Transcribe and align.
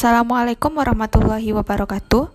Assalamualaikum 0.00 0.80
warahmatullahi 0.80 1.52
wabarakatuh. 1.52 2.32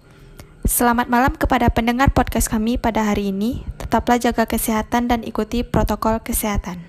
Selamat 0.70 1.10
malam 1.10 1.34
kepada 1.34 1.66
pendengar 1.74 2.14
podcast 2.14 2.46
kami 2.46 2.78
pada 2.78 3.02
hari 3.02 3.34
ini. 3.34 3.66
Tetaplah 3.82 4.22
jaga 4.22 4.46
kesehatan 4.46 5.10
dan 5.10 5.26
ikuti 5.26 5.66
protokol 5.66 6.22
kesehatan. 6.22 6.86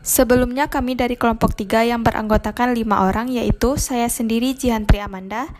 Sebelumnya 0.00 0.72
kami 0.72 0.96
dari 0.96 1.20
kelompok 1.20 1.52
3 1.52 1.92
yang 1.92 2.00
beranggotakan 2.00 2.72
lima 2.72 3.04
orang 3.04 3.28
yaitu 3.28 3.76
saya 3.76 4.08
sendiri 4.08 4.56
Jihantri 4.56 5.04
Amanda 5.04 5.52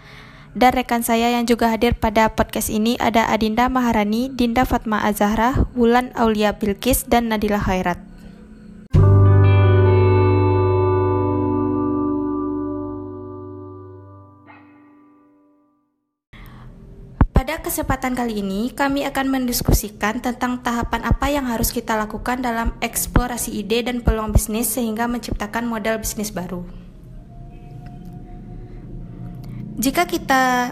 dan 0.57 0.73
rekan 0.73 1.05
saya 1.05 1.29
yang 1.29 1.45
juga 1.45 1.69
hadir 1.69 1.93
pada 1.93 2.32
podcast 2.32 2.73
ini 2.73 2.96
ada 2.96 3.29
Adinda 3.29 3.69
Maharani, 3.69 4.32
Dinda 4.32 4.64
Fatma 4.64 5.05
Azahra, 5.05 5.69
Wulan 5.77 6.09
Aulia 6.16 6.57
Bilkis, 6.57 7.05
dan 7.05 7.29
Nadila 7.29 7.61
Khairat. 7.61 8.12
Pada 17.42 17.59
kesempatan 17.59 18.14
kali 18.14 18.38
ini, 18.38 18.70
kami 18.70 19.02
akan 19.02 19.27
mendiskusikan 19.27 20.23
tentang 20.23 20.62
tahapan 20.62 21.02
apa 21.02 21.27
yang 21.27 21.50
harus 21.50 21.74
kita 21.74 21.98
lakukan 21.98 22.38
dalam 22.38 22.70
eksplorasi 22.78 23.50
ide 23.59 23.83
dan 23.83 23.98
peluang 23.98 24.30
bisnis 24.30 24.70
sehingga 24.70 25.10
menciptakan 25.10 25.66
model 25.66 25.98
bisnis 25.98 26.30
baru. 26.30 26.62
Jika 29.74 30.06
kita 30.06 30.70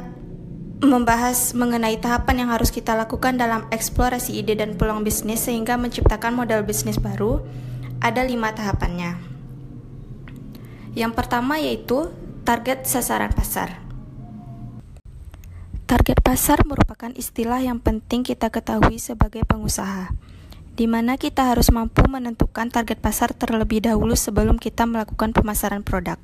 membahas 0.78 1.58
mengenai 1.58 1.98
tahapan 1.98 2.46
yang 2.46 2.54
harus 2.54 2.70
kita 2.70 2.94
lakukan 2.94 3.34
dalam 3.34 3.66
eksplorasi 3.74 4.38
ide 4.38 4.54
dan 4.54 4.78
peluang 4.78 5.02
bisnis 5.02 5.42
sehingga 5.42 5.74
menciptakan 5.74 6.38
model 6.38 6.62
bisnis 6.62 7.02
baru, 7.02 7.42
ada 7.98 8.22
lima 8.22 8.54
tahapannya. 8.54 9.18
Yang 10.94 11.18
pertama 11.18 11.58
yaitu 11.58 12.14
target 12.46 12.86
sasaran 12.86 13.34
pasar. 13.34 13.89
Target 15.90 16.22
pasar 16.22 16.62
merupakan 16.70 17.10
istilah 17.18 17.66
yang 17.66 17.82
penting 17.82 18.22
kita 18.22 18.46
ketahui 18.46 19.02
sebagai 19.02 19.42
pengusaha, 19.42 20.14
di 20.78 20.86
mana 20.86 21.18
kita 21.18 21.50
harus 21.50 21.74
mampu 21.74 22.06
menentukan 22.06 22.70
target 22.70 23.02
pasar 23.02 23.34
terlebih 23.34 23.82
dahulu 23.82 24.14
sebelum 24.14 24.54
kita 24.54 24.86
melakukan 24.86 25.34
pemasaran 25.34 25.82
produk. 25.82 26.14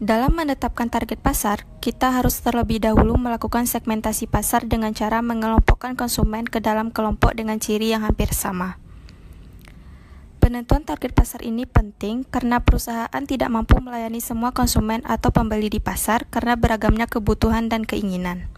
Dalam 0.00 0.32
menetapkan 0.32 0.88
target 0.88 1.20
pasar, 1.20 1.68
kita 1.84 2.16
harus 2.16 2.40
terlebih 2.40 2.80
dahulu 2.80 3.20
melakukan 3.20 3.68
segmentasi 3.68 4.24
pasar 4.24 4.64
dengan 4.64 4.96
cara 4.96 5.20
mengelompokkan 5.20 6.00
konsumen 6.00 6.48
ke 6.48 6.64
dalam 6.64 6.96
kelompok 6.96 7.36
dengan 7.36 7.60
ciri 7.60 7.92
yang 7.92 8.08
hampir 8.08 8.32
sama. 8.32 8.80
Penentuan 10.44 10.84
target 10.84 11.16
pasar 11.16 11.40
ini 11.40 11.64
penting 11.64 12.20
karena 12.20 12.60
perusahaan 12.60 13.24
tidak 13.24 13.48
mampu 13.48 13.80
melayani 13.80 14.20
semua 14.20 14.52
konsumen 14.52 15.00
atau 15.08 15.32
pembeli 15.32 15.72
di 15.72 15.80
pasar 15.80 16.28
karena 16.28 16.52
beragamnya 16.52 17.08
kebutuhan 17.08 17.72
dan 17.72 17.88
keinginan. 17.88 18.52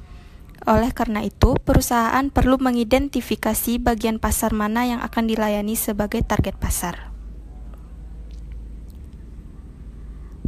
Oleh 0.66 0.90
karena 0.90 1.22
itu, 1.22 1.54
perusahaan 1.62 2.26
perlu 2.34 2.58
mengidentifikasi 2.58 3.78
bagian 3.78 4.18
pasar 4.18 4.50
mana 4.50 4.82
yang 4.82 4.98
akan 4.98 5.30
dilayani 5.30 5.78
sebagai 5.78 6.26
target 6.26 6.58
pasar. 6.58 7.14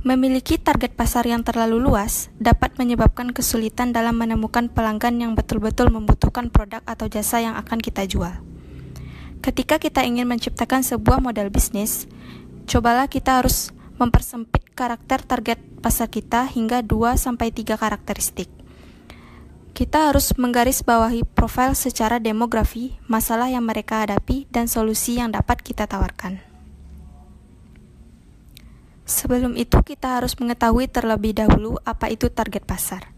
Memiliki 0.03 0.59
target 0.59 0.91
pasar 0.99 1.23
yang 1.23 1.47
terlalu 1.47 1.79
luas 1.79 2.35
dapat 2.43 2.75
menyebabkan 2.83 3.31
kesulitan 3.31 3.95
dalam 3.95 4.19
menemukan 4.19 4.67
pelanggan 4.67 5.23
yang 5.23 5.39
betul-betul 5.39 5.95
membutuhkan 5.95 6.51
produk 6.51 6.83
atau 6.83 7.07
jasa 7.07 7.39
yang 7.39 7.55
akan 7.55 7.79
kita 7.79 8.11
jual. 8.11 8.58
Ketika 9.49 9.81
kita 9.81 10.05
ingin 10.05 10.29
menciptakan 10.29 10.85
sebuah 10.85 11.25
model 11.25 11.49
bisnis, 11.49 12.05
cobalah 12.69 13.09
kita 13.09 13.41
harus 13.41 13.73
mempersempit 13.97 14.61
karakter 14.77 15.25
target 15.25 15.57
pasar 15.81 16.13
kita 16.13 16.45
hingga 16.53 16.85
2-3 16.85 17.81
karakteristik. 17.81 18.53
Kita 19.73 20.13
harus 20.13 20.37
menggarisbawahi 20.37 21.25
profil 21.33 21.73
secara 21.73 22.21
demografi, 22.21 23.01
masalah 23.09 23.49
yang 23.49 23.65
mereka 23.65 24.05
hadapi, 24.05 24.45
dan 24.53 24.69
solusi 24.69 25.17
yang 25.17 25.33
dapat 25.33 25.65
kita 25.65 25.89
tawarkan. 25.89 26.45
Sebelum 29.09 29.57
itu, 29.57 29.81
kita 29.81 30.21
harus 30.21 30.37
mengetahui 30.37 30.93
terlebih 30.93 31.33
dahulu 31.33 31.81
apa 31.89 32.13
itu 32.13 32.29
target 32.29 32.69
pasar. 32.69 33.17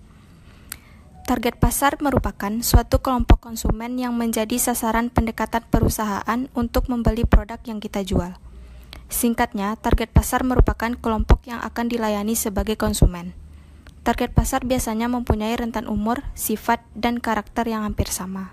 Target 1.30 1.62
pasar 1.62 1.94
merupakan 2.02 2.50
suatu 2.58 2.98
kelompok 2.98 3.38
konsumen 3.38 3.94
yang 3.94 4.18
menjadi 4.18 4.58
sasaran 4.58 5.14
pendekatan 5.14 5.62
perusahaan 5.62 6.50
untuk 6.58 6.90
membeli 6.90 7.22
produk 7.22 7.62
yang 7.70 7.78
kita 7.78 8.02
jual. 8.02 8.34
Singkatnya, 9.06 9.78
target 9.78 10.10
pasar 10.10 10.42
merupakan 10.42 10.90
kelompok 10.98 11.46
yang 11.46 11.62
akan 11.62 11.86
dilayani 11.86 12.34
sebagai 12.34 12.74
konsumen. 12.74 13.30
Target 14.02 14.34
pasar 14.34 14.66
biasanya 14.66 15.06
mempunyai 15.06 15.54
rentan 15.54 15.86
umur, 15.86 16.26
sifat, 16.34 16.82
dan 16.98 17.22
karakter 17.22 17.62
yang 17.70 17.86
hampir 17.86 18.10
sama. 18.10 18.50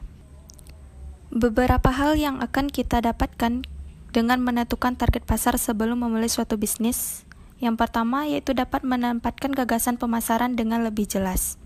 Beberapa 1.34 1.90
hal 1.90 2.14
yang 2.14 2.46
akan 2.46 2.70
kita 2.70 3.02
dapatkan 3.02 3.66
dengan 4.14 4.38
menentukan 4.38 4.94
target 4.94 5.26
pasar 5.26 5.58
sebelum 5.58 6.06
memulai 6.06 6.30
suatu 6.30 6.62
bisnis. 6.62 7.26
Yang 7.58 7.82
pertama 7.82 8.30
yaitu 8.30 8.54
dapat 8.54 8.86
menempatkan 8.86 9.50
gagasan 9.58 9.98
pemasaran 9.98 10.54
dengan 10.54 10.86
lebih 10.86 11.10
jelas. 11.10 11.58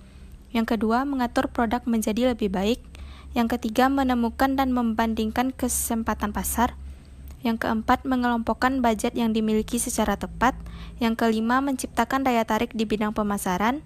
Yang 0.51 0.75
kedua, 0.77 1.07
mengatur 1.07 1.47
produk 1.47 1.83
menjadi 1.87 2.35
lebih 2.35 2.51
baik. 2.51 2.79
Yang 3.31 3.57
ketiga, 3.57 3.87
menemukan 3.87 4.59
dan 4.59 4.75
membandingkan 4.75 5.55
kesempatan 5.55 6.35
pasar. 6.35 6.75
Yang 7.41 7.65
keempat, 7.65 8.03
mengelompokkan 8.03 8.83
budget 8.83 9.15
yang 9.15 9.31
dimiliki 9.31 9.79
secara 9.79 10.19
tepat. 10.19 10.53
Yang 10.99 11.23
kelima, 11.23 11.63
menciptakan 11.63 12.27
daya 12.27 12.43
tarik 12.43 12.75
di 12.75 12.83
bidang 12.83 13.15
pemasaran. 13.15 13.79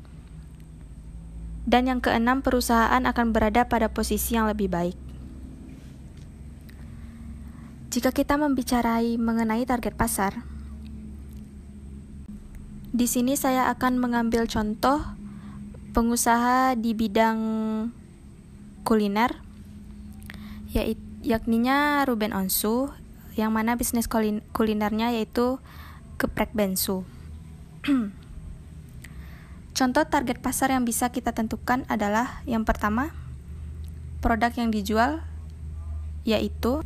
Dan 1.65 1.85
yang 1.89 2.01
keenam, 2.01 2.41
perusahaan 2.41 3.01
akan 3.05 3.33
berada 3.33 3.69
pada 3.69 3.89
posisi 3.89 4.33
yang 4.37 4.49
lebih 4.49 4.69
baik. 4.69 4.97
Jika 7.95 8.11
kita 8.11 8.35
membicarai 8.35 9.15
mengenai 9.15 9.63
target 9.63 9.95
pasar, 9.95 10.43
di 12.91 13.07
sini 13.07 13.39
saya 13.39 13.71
akan 13.71 14.03
mengambil 14.03 14.51
contoh 14.51 15.14
pengusaha 15.95 16.75
di 16.75 16.91
bidang 16.91 17.39
kuliner 18.83 19.39
yakninya 21.23 22.03
Ruben 22.03 22.35
Onsu 22.35 22.91
yang 23.39 23.55
mana 23.55 23.79
bisnis 23.79 24.11
kulinernya 24.51 25.15
yaitu 25.15 25.63
geprek 26.19 26.51
bensu. 26.51 27.07
Contoh 29.77 30.03
target 30.03 30.43
pasar 30.43 30.75
yang 30.75 30.83
bisa 30.83 31.15
kita 31.15 31.31
tentukan 31.31 31.87
adalah 31.87 32.43
yang 32.43 32.67
pertama, 32.67 33.15
produk 34.19 34.51
yang 34.51 34.75
dijual 34.75 35.23
yaitu 36.27 36.83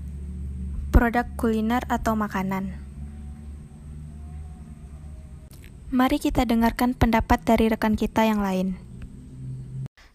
produk 0.94 1.26
kuliner 1.34 1.82
atau 1.90 2.14
makanan. 2.14 2.78
Mari 5.90 6.22
kita 6.22 6.46
dengarkan 6.46 6.94
pendapat 6.94 7.42
dari 7.42 7.74
rekan 7.74 7.98
kita 7.98 8.22
yang 8.22 8.46
lain. 8.46 8.89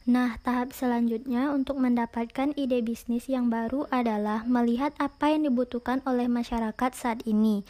Nah, 0.05 0.37
tahap 0.45 0.77
selanjutnya 0.77 1.49
untuk 1.57 1.81
mendapatkan 1.81 2.53
ide 2.61 2.85
bisnis 2.85 3.25
yang 3.25 3.49
baru 3.49 3.89
adalah 3.89 4.45
melihat 4.45 4.93
apa 5.01 5.33
yang 5.33 5.49
dibutuhkan 5.49 6.05
oleh 6.05 6.29
masyarakat 6.29 6.93
saat 6.93 7.25
ini. 7.25 7.65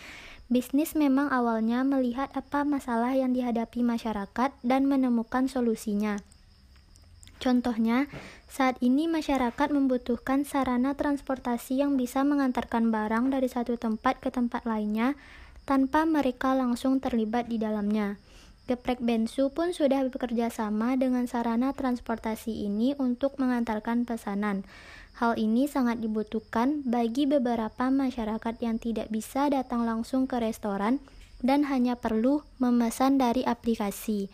Bisnis 0.51 0.99
memang 0.99 1.31
awalnya 1.31 1.87
melihat 1.87 2.35
apa 2.35 2.67
masalah 2.67 3.15
yang 3.15 3.31
dihadapi 3.31 3.87
masyarakat 3.87 4.51
dan 4.67 4.83
menemukan 4.91 5.47
solusinya. 5.47 6.19
Contohnya, 7.39 8.11
saat 8.51 8.83
ini 8.83 9.07
masyarakat 9.07 9.71
membutuhkan 9.71 10.43
sarana 10.43 10.99
transportasi 10.99 11.87
yang 11.87 11.95
bisa 11.95 12.27
mengantarkan 12.27 12.91
barang 12.91 13.31
dari 13.31 13.47
satu 13.47 13.79
tempat 13.79 14.19
ke 14.19 14.35
tempat 14.35 14.67
lainnya 14.67 15.15
tanpa 15.71 16.03
mereka 16.03 16.51
langsung 16.53 16.99
terlibat 16.99 17.47
di 17.47 17.63
dalamnya. 17.63 18.19
Geprek 18.65 18.97
Bensu 19.05 19.53
pun 19.53 19.77
sudah 19.77 20.01
bekerja 20.09 20.49
sama 20.49 20.97
dengan 20.97 21.29
sarana 21.29 21.77
transportasi 21.77 22.65
ini 22.65 22.97
untuk 22.97 23.37
mengantarkan 23.37 24.09
pesanan. 24.09 24.65
Hal 25.21 25.37
ini 25.37 25.69
sangat 25.69 26.01
dibutuhkan 26.01 26.81
bagi 26.81 27.29
beberapa 27.29 27.93
masyarakat 27.93 28.55
yang 28.65 28.81
tidak 28.81 29.13
bisa 29.13 29.53
datang 29.53 29.85
langsung 29.85 30.25
ke 30.25 30.41
restoran 30.41 30.97
dan 31.45 31.69
hanya 31.69 31.93
perlu 31.93 32.41
memesan 32.57 33.21
dari 33.21 33.45
aplikasi. 33.45 34.33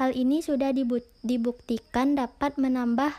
Hal 0.00 0.16
ini 0.16 0.40
sudah 0.40 0.72
dibuktikan 1.20 2.16
dapat 2.16 2.56
menambah 2.56 3.12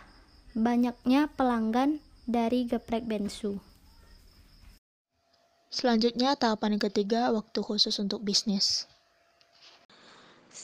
banyaknya 0.58 1.30
pelanggan 1.38 2.02
dari 2.26 2.66
geprek 2.66 3.06
bensu. 3.06 3.62
Selanjutnya, 5.70 6.34
tahapan 6.34 6.82
ketiga, 6.82 7.30
waktu 7.30 7.62
khusus 7.62 8.02
untuk 8.02 8.26
bisnis. 8.26 8.90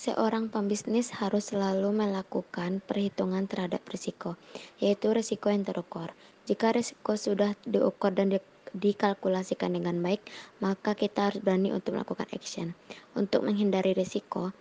Seorang 0.03 0.51
pembisnis 0.51 1.15
harus 1.15 1.55
selalu 1.55 1.95
melakukan 1.95 2.83
perhitungan 2.83 3.47
terhadap 3.47 3.87
risiko, 3.87 4.35
yaitu 4.75 5.15
risiko 5.15 5.47
yang 5.47 5.63
terukur. 5.63 6.11
Jika 6.43 6.75
risiko 6.75 7.15
sudah 7.15 7.55
diukur 7.63 8.11
dan 8.11 8.35
dikalkulasikan 8.75 9.71
dengan 9.71 10.03
baik, 10.03 10.19
maka 10.59 10.91
kita 10.91 11.31
harus 11.31 11.39
berani 11.39 11.71
untuk 11.71 11.95
melakukan 11.95 12.27
action. 12.35 12.75
Untuk 13.15 13.47
menghindari 13.47 13.95
risiko, 13.95 14.51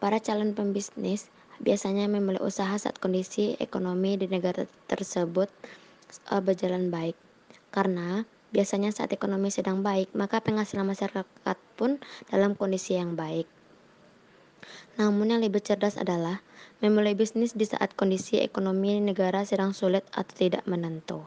para 0.00 0.24
calon 0.24 0.56
pembisnis 0.56 1.28
biasanya 1.60 2.08
memulai 2.08 2.40
usaha 2.40 2.72
saat 2.80 2.96
kondisi 2.96 3.60
ekonomi 3.60 4.16
di 4.16 4.24
negara 4.24 4.64
tersebut 4.88 5.52
uh, 6.32 6.40
berjalan 6.40 6.88
baik. 6.88 7.12
Karena 7.76 8.24
biasanya 8.56 8.88
saat 8.96 9.12
ekonomi 9.12 9.52
sedang 9.52 9.84
baik, 9.84 10.16
maka 10.16 10.40
penghasilan 10.40 10.88
masyarakat 10.88 11.58
pun 11.76 12.00
dalam 12.32 12.56
kondisi 12.56 12.96
yang 12.96 13.12
baik. 13.12 13.57
Namun 14.98 15.34
yang 15.34 15.40
lebih 15.42 15.62
cerdas 15.62 15.98
adalah 15.98 16.42
memulai 16.78 17.14
bisnis 17.14 17.54
di 17.54 17.66
saat 17.66 17.94
kondisi 17.98 18.38
ekonomi 18.38 18.98
negara 19.02 19.42
sedang 19.42 19.74
sulit 19.74 20.06
atau 20.14 20.34
tidak 20.34 20.62
menentu. 20.66 21.26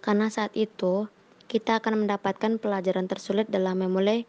Karena 0.00 0.32
saat 0.32 0.52
itu, 0.56 1.08
kita 1.50 1.82
akan 1.82 2.06
mendapatkan 2.06 2.56
pelajaran 2.62 3.10
tersulit 3.10 3.50
dalam 3.50 3.82
memulai 3.82 4.24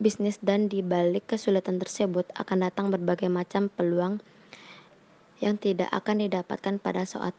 bisnis 0.00 0.40
dan 0.40 0.68
di 0.68 0.80
balik 0.80 1.28
kesulitan 1.28 1.76
tersebut 1.76 2.24
akan 2.36 2.64
datang 2.64 2.88
berbagai 2.88 3.28
macam 3.28 3.68
peluang 3.68 4.20
yang 5.40 5.56
tidak 5.56 5.88
akan 5.92 6.24
didapatkan 6.24 6.76
pada 6.80 7.04
saat 7.04 7.32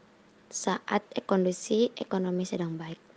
saat 0.52 1.00
kondisi 1.24 1.90
ekonomi 1.96 2.44
sedang 2.44 2.76
baik. 2.76 3.11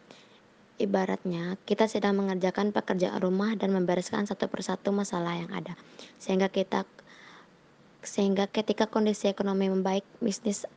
Ibaratnya, 0.75 1.56
kita 1.63 1.88
sedang 1.88 2.19
mengerjakan 2.19 2.75
pekerjaan 2.75 3.24
rumah 3.24 3.56
dan 3.56 3.72
membereskan 3.72 4.27
satu 4.27 4.51
persatu 4.51 4.92
masalah 4.92 5.39
yang 5.39 5.48
ada. 5.56 5.80
Sehingga 6.19 6.51
kita 6.51 6.83
sehingga 8.04 8.45
ketika 8.51 8.86
kondisi 8.86 9.31
ekonomi 9.31 9.72
membaik, 9.72 10.04
bisnis 10.19 10.68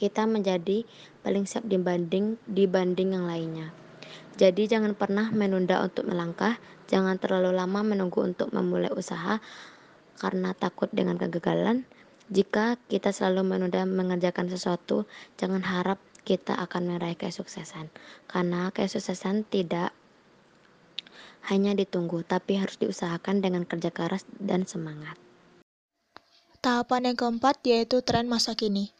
kita 0.00 0.24
menjadi 0.24 0.88
paling 1.20 1.44
siap 1.44 1.68
dibanding 1.68 2.40
dibanding 2.48 3.12
yang 3.12 3.28
lainnya. 3.28 3.70
Jadi 4.40 4.64
jangan 4.64 4.96
pernah 4.96 5.28
menunda 5.28 5.84
untuk 5.84 6.08
melangkah, 6.08 6.56
jangan 6.88 7.20
terlalu 7.20 7.52
lama 7.52 7.84
menunggu 7.84 8.24
untuk 8.24 8.48
memulai 8.56 8.88
usaha 8.90 9.38
karena 10.16 10.56
takut 10.56 10.88
dengan 10.90 11.20
kegagalan. 11.20 11.84
Jika 12.32 12.80
kita 12.88 13.12
selalu 13.12 13.44
menunda 13.44 13.84
mengerjakan 13.84 14.48
sesuatu, 14.48 15.04
jangan 15.36 15.60
harap 15.60 16.00
kita 16.22 16.54
akan 16.54 16.94
meraih 16.94 17.18
kesuksesan. 17.18 17.90
Karena 18.30 18.70
kesuksesan 18.70 19.46
tidak 19.46 19.90
hanya 21.50 21.74
ditunggu, 21.74 22.22
tapi 22.22 22.58
harus 22.58 22.78
diusahakan 22.78 23.42
dengan 23.42 23.66
kerja 23.66 23.90
keras 23.90 24.22
dan 24.38 24.62
semangat. 24.66 25.18
Tahapan 26.62 27.10
yang 27.10 27.16
keempat 27.18 27.58
yaitu 27.66 28.06
tren 28.06 28.30
masa 28.30 28.54
kini. 28.54 28.94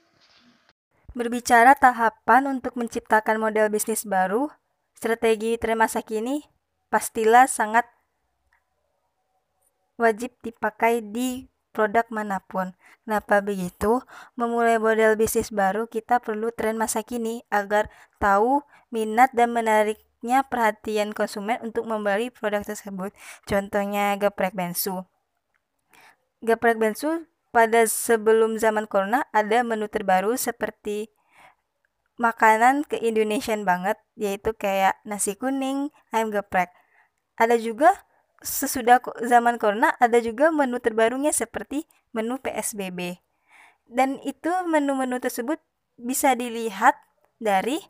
Berbicara 1.15 1.79
tahapan 1.79 2.59
untuk 2.59 2.75
menciptakan 2.75 3.39
model 3.39 3.71
bisnis 3.71 4.03
baru, 4.03 4.51
strategi 4.99 5.55
tren 5.61 5.79
masa 5.79 6.03
kini 6.03 6.43
pastilah 6.91 7.47
sangat 7.47 7.87
wajib 10.01 10.35
dipakai 10.43 11.05
di 11.05 11.52
produk 11.73 12.07
mana 12.13 12.45
pun. 12.45 12.77
Kenapa 13.03 13.43
begitu? 13.43 14.05
Memulai 14.39 14.79
model 14.79 15.19
bisnis 15.19 15.51
baru, 15.51 15.89
kita 15.89 16.21
perlu 16.23 16.53
tren 16.55 16.79
masa 16.79 17.03
kini 17.03 17.43
agar 17.51 17.91
tahu 18.23 18.63
minat 18.95 19.33
dan 19.35 19.51
menariknya 19.51 20.47
perhatian 20.47 21.17
konsumen 21.17 21.59
untuk 21.65 21.89
membeli 21.89 22.31
produk 22.31 22.63
tersebut. 22.63 23.11
Contohnya 23.49 24.15
geprek 24.21 24.55
bensu. 24.55 25.03
Geprek 26.45 26.79
bensu 26.79 27.27
pada 27.51 27.85
sebelum 27.89 28.57
zaman 28.61 28.87
corona 28.87 29.27
ada 29.35 29.61
menu 29.67 29.89
terbaru 29.89 30.37
seperti 30.39 31.13
makanan 32.21 32.87
ke 32.87 33.01
Indonesian 33.01 33.67
banget 33.67 33.99
yaitu 34.15 34.55
kayak 34.55 35.01
nasi 35.03 35.35
kuning, 35.35 35.91
ayam 36.15 36.31
geprek. 36.31 36.71
Ada 37.35 37.59
juga 37.59 37.91
sesudah 38.43 38.99
zaman 39.25 39.57
corona 39.57 39.95
ada 39.99 40.19
juga 40.19 40.51
menu 40.51 40.79
terbarunya 40.83 41.31
seperti 41.31 41.87
menu 42.13 42.39
PSBB. 42.43 43.23
Dan 43.89 44.19
itu 44.23 44.51
menu-menu 44.69 45.19
tersebut 45.19 45.59
bisa 45.99 46.35
dilihat 46.35 46.99
dari 47.43 47.81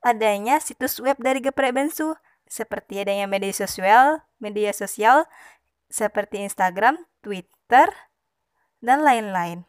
adanya 0.00 0.58
situs 0.58 0.98
web 0.98 1.16
dari 1.20 1.44
Geprek 1.44 1.76
Bensu 1.76 2.16
seperti 2.50 3.04
adanya 3.04 3.30
media 3.30 3.54
sosial, 3.54 4.26
media 4.42 4.74
sosial 4.74 5.28
seperti 5.90 6.42
Instagram, 6.42 6.98
Twitter, 7.22 7.90
dan 8.82 9.04
lain-lain. 9.06 9.66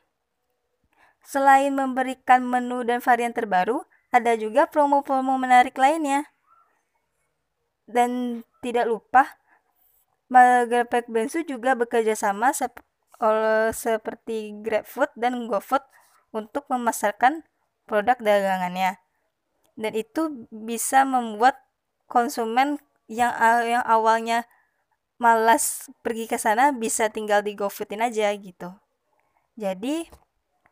Selain 1.22 1.70
memberikan 1.70 2.42
menu 2.42 2.82
dan 2.82 2.98
varian 3.00 3.34
terbaru, 3.34 3.86
ada 4.10 4.34
juga 4.36 4.66
promo-promo 4.66 5.38
menarik 5.38 5.78
lainnya. 5.78 6.26
Dan 7.86 8.42
tidak 8.66 8.90
lupa, 8.90 9.41
Grabpack 10.31 11.12
Bensu 11.12 11.44
juga 11.44 11.75
bekerja 11.75 12.16
sama 12.16 12.56
sep 12.56 12.80
seperti 13.75 14.56
GrabFood 14.63 15.12
dan 15.19 15.45
GoFood 15.45 15.83
untuk 16.31 16.66
memasarkan 16.72 17.44
produk 17.86 18.18
dagangannya. 18.18 18.98
Dan 19.75 19.94
itu 19.94 20.48
bisa 20.50 21.04
membuat 21.04 21.60
konsumen 22.07 22.80
yang 23.12 23.36
yang 23.68 23.83
awalnya 23.83 24.48
malas 25.22 25.92
pergi 26.01 26.25
ke 26.25 26.39
sana 26.39 26.74
bisa 26.74 27.12
tinggal 27.12 27.45
di 27.45 27.54
GoFoodin 27.54 28.01
aja 28.01 28.31
gitu. 28.34 28.74
Jadi, 29.60 30.10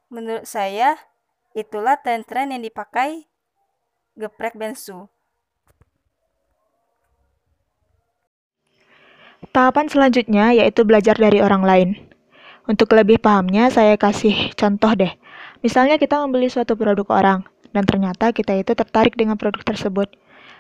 menurut 0.10 0.48
saya, 0.48 0.98
itulah 1.54 2.00
tren-tren 2.02 2.50
yang 2.50 2.64
dipakai 2.64 3.30
geprek 4.18 4.58
bensu. 4.58 5.06
Tahapan 9.40 9.88
selanjutnya 9.88 10.52
yaitu 10.52 10.84
belajar 10.84 11.16
dari 11.16 11.40
orang 11.40 11.64
lain. 11.64 11.90
Untuk 12.68 12.92
lebih 12.94 13.18
pahamnya, 13.24 13.72
saya 13.74 13.96
kasih 13.96 14.54
contoh 14.54 14.94
deh. 14.94 15.10
Misalnya 15.66 15.98
kita 15.98 16.22
membeli 16.22 16.52
suatu 16.52 16.78
produk 16.78 17.08
orang, 17.10 17.40
dan 17.74 17.88
ternyata 17.88 18.30
kita 18.30 18.54
itu 18.60 18.78
tertarik 18.78 19.18
dengan 19.18 19.40
produk 19.40 19.64
tersebut. 19.66 20.12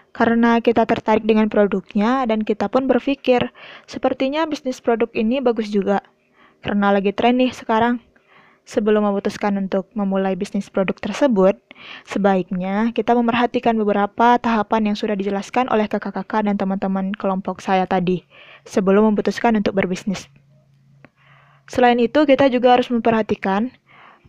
Karena 0.10 0.58
kita 0.58 0.90
tertarik 0.90 1.22
dengan 1.22 1.54
produknya, 1.54 2.26
dan 2.26 2.42
kita 2.42 2.66
pun 2.66 2.90
berpikir, 2.90 3.54
sepertinya 3.86 4.50
bisnis 4.50 4.82
produk 4.82 5.12
ini 5.14 5.38
bagus 5.38 5.70
juga. 5.70 6.02
Karena 6.66 6.90
lagi 6.90 7.14
tren 7.14 7.38
nih 7.38 7.54
sekarang 7.54 8.02
sebelum 8.70 9.02
memutuskan 9.02 9.58
untuk 9.58 9.90
memulai 9.98 10.38
bisnis 10.38 10.70
produk 10.70 10.94
tersebut, 11.02 11.58
sebaiknya 12.06 12.94
kita 12.94 13.18
memerhatikan 13.18 13.74
beberapa 13.74 14.38
tahapan 14.38 14.94
yang 14.94 14.96
sudah 14.96 15.18
dijelaskan 15.18 15.74
oleh 15.74 15.90
kakak-kakak 15.90 16.46
dan 16.46 16.54
teman-teman 16.54 17.10
kelompok 17.18 17.66
saya 17.66 17.90
tadi 17.90 18.22
sebelum 18.70 19.10
memutuskan 19.10 19.58
untuk 19.58 19.74
berbisnis. 19.74 20.30
Selain 21.66 21.98
itu, 21.98 22.30
kita 22.30 22.46
juga 22.54 22.78
harus 22.78 22.94
memperhatikan 22.94 23.74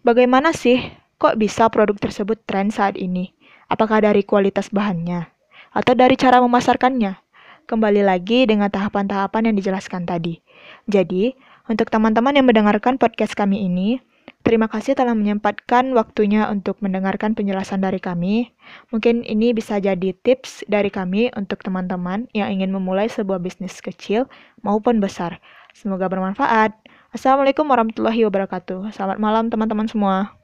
bagaimana 0.00 0.56
sih 0.56 0.80
kok 1.20 1.36
bisa 1.36 1.68
produk 1.68 2.00
tersebut 2.00 2.40
tren 2.48 2.72
saat 2.72 2.96
ini. 2.96 3.36
Apakah 3.68 4.00
dari 4.00 4.24
kualitas 4.24 4.72
bahannya 4.72 5.28
atau 5.76 5.92
dari 5.92 6.16
cara 6.16 6.40
memasarkannya? 6.40 7.20
Kembali 7.68 8.02
lagi 8.02 8.48
dengan 8.48 8.66
tahapan-tahapan 8.66 9.52
yang 9.52 9.56
dijelaskan 9.60 10.02
tadi. 10.02 10.42
Jadi, 10.90 11.38
untuk 11.70 11.86
teman-teman 11.86 12.34
yang 12.34 12.50
mendengarkan 12.50 12.98
podcast 12.98 13.38
kami 13.38 13.62
ini, 13.62 14.02
Terima 14.40 14.72
kasih 14.72 14.96
telah 14.96 15.12
menyempatkan 15.12 15.92
waktunya 15.92 16.48
untuk 16.48 16.80
mendengarkan 16.80 17.36
penjelasan 17.36 17.84
dari 17.84 18.00
kami. 18.00 18.56
Mungkin 18.88 19.20
ini 19.20 19.52
bisa 19.52 19.76
jadi 19.76 20.16
tips 20.16 20.64
dari 20.64 20.88
kami 20.88 21.28
untuk 21.36 21.60
teman-teman 21.60 22.24
yang 22.32 22.48
ingin 22.48 22.72
memulai 22.72 23.04
sebuah 23.12 23.36
bisnis 23.36 23.76
kecil 23.84 24.32
maupun 24.64 24.96
besar. 24.96 25.44
Semoga 25.76 26.08
bermanfaat. 26.08 26.72
Assalamualaikum 27.12 27.68
warahmatullahi 27.68 28.24
wabarakatuh. 28.24 28.96
Selamat 28.96 29.20
malam 29.20 29.52
teman-teman 29.52 29.86
semua. 29.86 30.39